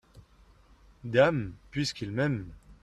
[1.03, 2.47] Dame, puisqu’il m’aime.